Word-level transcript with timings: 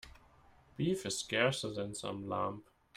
Beef 0.77 1.05
is 1.05 1.19
scarcer 1.19 1.69
than 1.71 1.93
some 1.93 2.27
lamb. 2.27 2.63